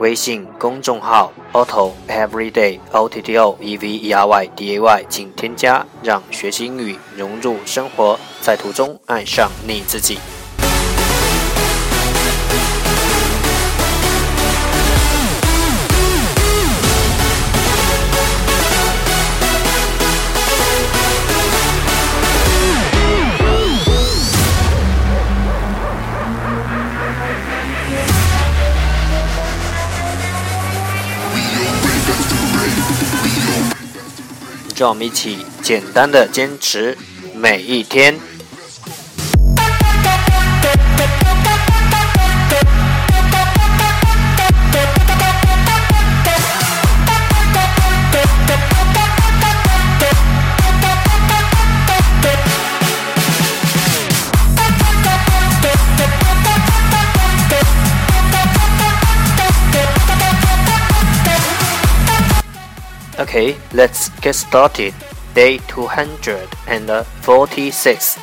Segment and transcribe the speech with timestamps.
[0.00, 10.18] 微信公众号 Otto Everyday O T T O E V E R Y D A Y，请添加，让学习英语融入生活，在途中爱上你自己。
[34.80, 36.96] 让我们一起简单的坚持
[37.34, 38.18] 每一天。
[63.29, 64.93] Okay, let's get started.
[65.33, 68.17] Day 246.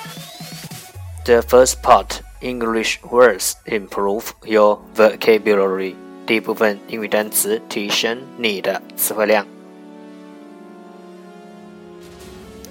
[1.24, 5.96] The first part English words improve your vocabulary.
[6.26, 9.46] 第一部分英语单词提升你的词汇量。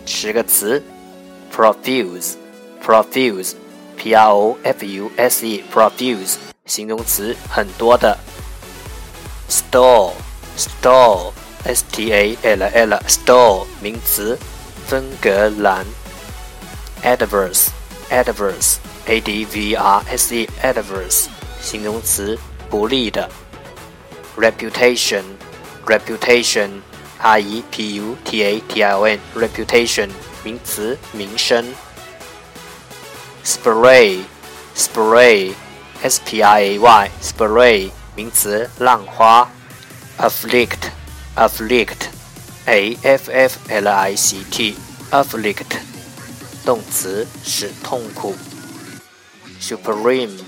[0.06, 0.84] 十个词：
[1.54, 8.18] profuse，profuse，p r o f u s e，profuse，形容词，很多的。
[9.50, 11.34] store，store。
[11.66, 14.38] S T A L L store 名词，
[14.88, 15.86] 分隔栏。
[17.04, 17.70] Adverse
[18.10, 18.76] adverse
[19.08, 21.26] A D V R S E adverse
[21.62, 22.38] 形容词，
[22.70, 23.30] 不利的。
[24.38, 25.24] Reputation
[25.86, 26.82] reputation
[27.20, 30.10] R E P U T A T I O N reputation
[30.44, 31.74] 名词，名声。
[33.44, 34.22] Spray
[34.76, 35.54] spray
[36.04, 39.50] S P R A Y spray 名词，浪花。
[40.20, 40.92] Afflict
[41.36, 42.10] afflict,
[42.66, 44.76] a f f l i c t,
[45.12, 45.78] afflict，
[46.66, 48.36] 动词使痛苦。
[49.62, 50.40] supreme,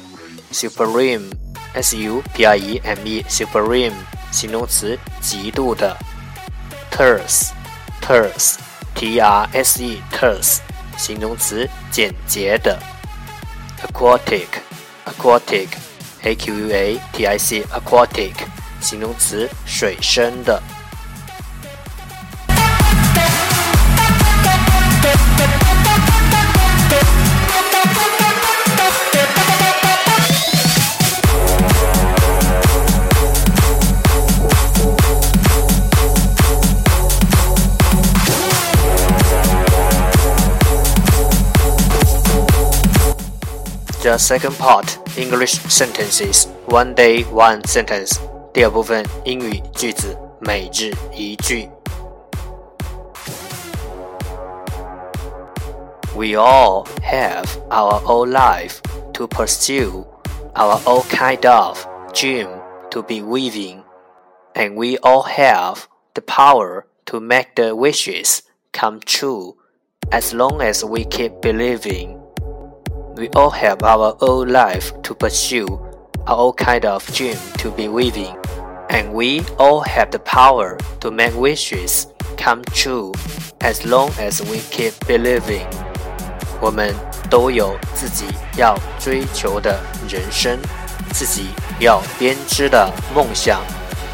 [0.52, 1.32] supreme,
[1.74, 3.94] s u p r e m e, supreme，
[4.32, 5.96] 形容词极度的。
[6.92, 7.52] terse,
[8.02, 8.58] terse,
[8.96, 10.58] t r s e, terse，
[10.98, 12.80] 形容词简洁的。
[13.84, 14.48] aquatic,
[15.06, 15.68] aquatic,
[16.24, 18.34] a q u a t i c, aquatic，
[18.82, 20.62] 形容词水生的。
[44.02, 48.20] The second part English sentences one day one sentence
[48.54, 51.70] 第二部分英语句子每日一句。
[56.16, 58.82] We all have our own life
[59.14, 60.06] to pursue,
[60.54, 62.48] our own kind of dream
[62.92, 63.84] to be weaving,
[64.54, 69.56] and we all have the power to make the wishes come true
[70.12, 72.20] as long as we keep believing.
[73.18, 75.68] We all have our own life to pursue,
[76.26, 78.36] our own kind of dream to be weaving,
[78.90, 82.08] and we all have the power to make wishes
[82.38, 83.12] come true
[83.62, 85.66] as long as we keep believing.
[86.60, 86.94] 我们
[87.30, 88.26] 都有自己
[88.58, 90.58] 要追求的人生，
[91.12, 91.50] 自己
[91.80, 93.62] 要编织的梦想。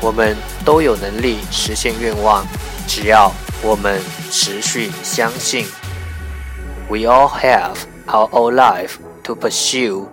[0.01, 2.45] 我们都有能力实现愿望，
[2.87, 3.99] 只要我们
[4.31, 5.65] 持续相信。
[6.89, 7.75] We all have
[8.08, 10.10] our own life to pursue,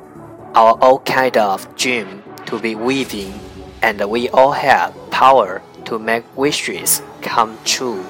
[0.55, 3.33] our own kind of dream to be weaving,
[3.81, 8.05] and we all have power to make wishes come true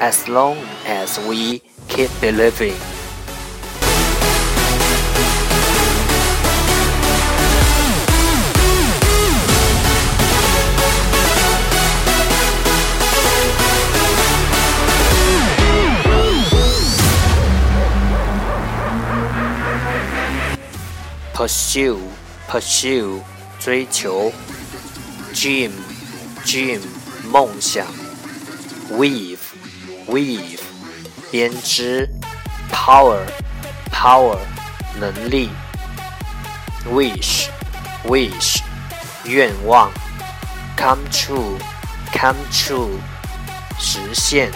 [0.00, 0.56] as long
[0.86, 2.76] as we keep believing.
[21.39, 21.99] pursue
[22.49, 23.21] pursue
[23.59, 24.31] 追求，
[25.33, 25.71] dream
[26.45, 26.79] dream
[27.31, 27.85] 梦想，
[28.91, 29.39] weave
[30.07, 30.59] weave
[31.31, 32.07] 编织，
[32.71, 33.25] power
[33.91, 34.37] power
[34.99, 35.49] 能力，
[36.85, 37.47] wish
[38.05, 38.59] wish
[39.25, 39.91] 愿望，
[40.77, 41.57] come true
[42.13, 42.99] come true
[43.79, 44.51] 实现，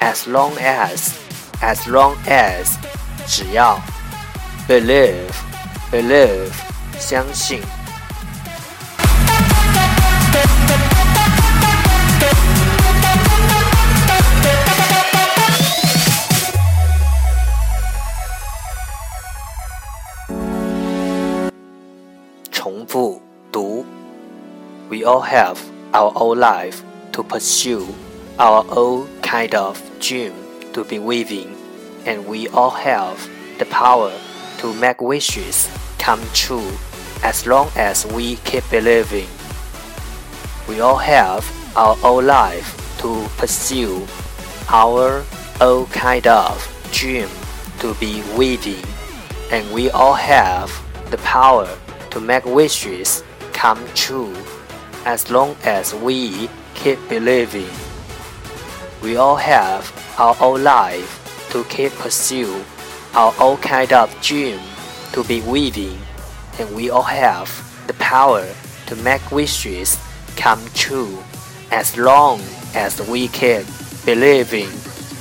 [0.00, 1.12] as long as
[1.60, 2.76] as long as
[3.26, 3.80] 只要，
[4.68, 5.32] believe
[5.94, 6.52] believe
[6.98, 7.60] 相信。
[22.50, 23.84] 重复读。
[24.90, 25.56] We all have
[25.92, 26.82] our own life
[27.12, 27.86] to pursue,
[28.38, 30.32] our own kind of dream
[30.72, 31.54] to be within,
[32.04, 33.16] and we all have
[33.58, 34.12] the power
[34.59, 35.69] to make wishes
[35.99, 36.71] come true
[37.23, 39.27] as long as we keep believing.
[40.67, 41.43] We all have
[41.75, 44.07] our own life to pursue,
[44.69, 45.23] our
[45.61, 46.55] own kind of
[46.91, 47.29] dream
[47.79, 48.83] to be within,
[49.51, 50.71] and we all have
[51.11, 51.69] the power
[52.11, 53.23] to make wishes
[53.53, 54.35] come true
[55.05, 57.69] as long as we keep believing.
[59.01, 62.63] We all have our own life to keep pursue,
[63.14, 64.58] our own kind of dream
[65.12, 65.98] to be within,
[66.58, 67.48] and we all have
[67.86, 68.44] the power
[68.86, 69.96] to make wishes
[70.36, 71.18] come true
[71.70, 72.40] as long
[72.74, 73.64] as we keep
[74.04, 74.68] believing.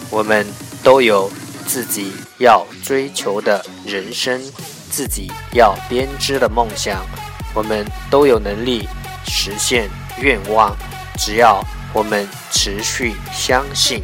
[0.09, 0.45] 我们
[0.83, 1.31] 都有
[1.65, 4.41] 自己要追求的人生，
[4.89, 7.05] 自己要编织的梦想。
[7.53, 8.87] 我们都有能力
[9.27, 9.89] 实现
[10.19, 10.75] 愿望，
[11.17, 11.63] 只要
[11.93, 14.03] 我们持续相信。